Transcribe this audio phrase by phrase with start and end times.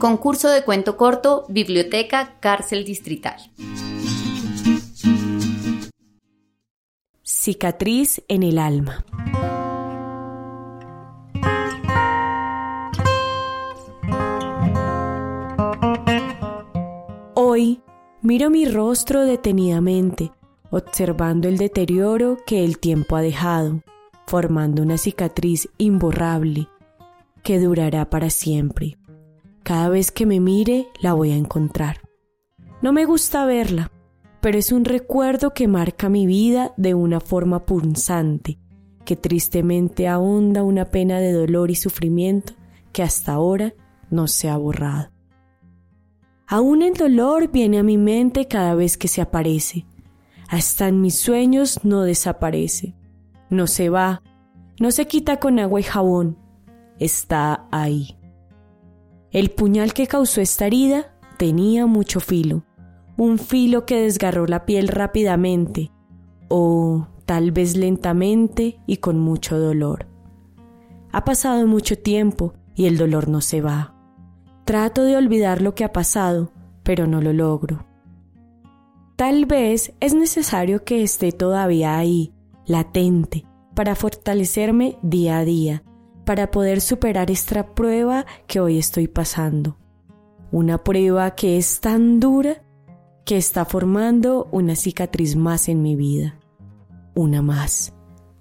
[0.00, 3.36] Concurso de cuento corto, Biblioteca Cárcel Distrital.
[7.22, 9.04] Cicatriz en el alma.
[17.34, 17.82] Hoy
[18.22, 20.32] miro mi rostro detenidamente,
[20.70, 23.82] observando el deterioro que el tiempo ha dejado,
[24.26, 26.68] formando una cicatriz imborrable
[27.42, 28.98] que durará para siempre.
[29.62, 32.00] Cada vez que me mire la voy a encontrar.
[32.82, 33.90] No me gusta verla,
[34.40, 38.58] pero es un recuerdo que marca mi vida de una forma punzante,
[39.04, 42.54] que tristemente ahonda una pena de dolor y sufrimiento
[42.92, 43.74] que hasta ahora
[44.10, 45.10] no se ha borrado.
[46.46, 49.86] Aún el dolor viene a mi mente cada vez que se aparece.
[50.48, 52.96] Hasta en mis sueños no desaparece.
[53.50, 54.22] No se va,
[54.80, 56.38] no se quita con agua y jabón.
[57.00, 58.18] Está ahí.
[59.30, 62.62] El puñal que causó esta herida tenía mucho filo,
[63.16, 65.90] un filo que desgarró la piel rápidamente,
[66.48, 70.08] o tal vez lentamente y con mucho dolor.
[71.10, 73.94] Ha pasado mucho tiempo y el dolor no se va.
[74.66, 77.86] Trato de olvidar lo que ha pasado, pero no lo logro.
[79.16, 82.34] Tal vez es necesario que esté todavía ahí,
[82.66, 85.82] latente, para fortalecerme día a día
[86.30, 89.76] para poder superar esta prueba que hoy estoy pasando.
[90.52, 92.62] Una prueba que es tan dura
[93.24, 96.38] que está formando una cicatriz más en mi vida.
[97.16, 97.94] Una más.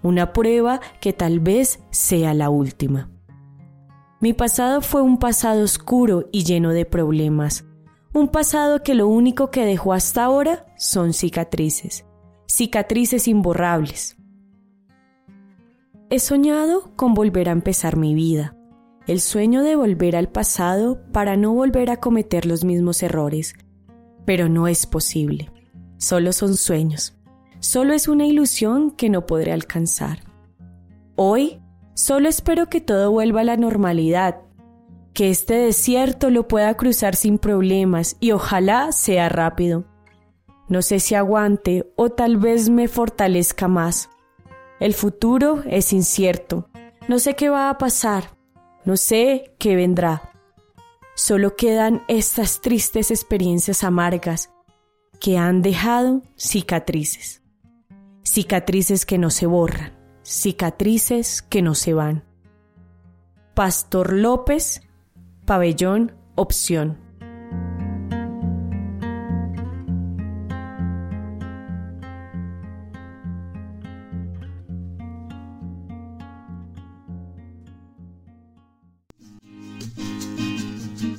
[0.00, 3.10] Una prueba que tal vez sea la última.
[4.20, 7.64] Mi pasado fue un pasado oscuro y lleno de problemas.
[8.14, 12.04] Un pasado que lo único que dejó hasta ahora son cicatrices.
[12.46, 14.21] Cicatrices imborrables.
[16.12, 18.54] He soñado con volver a empezar mi vida,
[19.06, 23.54] el sueño de volver al pasado para no volver a cometer los mismos errores,
[24.26, 25.50] pero no es posible.
[25.96, 27.16] Solo son sueños,
[27.60, 30.18] solo es una ilusión que no podré alcanzar.
[31.16, 31.62] Hoy
[31.94, 34.42] solo espero que todo vuelva a la normalidad,
[35.14, 39.86] que este desierto lo pueda cruzar sin problemas y ojalá sea rápido.
[40.68, 44.10] No sé si aguante o tal vez me fortalezca más.
[44.82, 46.68] El futuro es incierto.
[47.06, 48.36] No sé qué va a pasar.
[48.84, 50.32] No sé qué vendrá.
[51.14, 54.50] Solo quedan estas tristes experiencias amargas
[55.20, 57.42] que han dejado cicatrices.
[58.24, 59.96] Cicatrices que no se borran.
[60.24, 62.24] Cicatrices que no se van.
[63.54, 64.82] Pastor López,
[65.46, 66.98] pabellón, opción.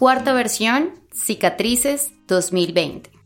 [0.00, 3.19] Cuarta versión, Cicatrices 2020.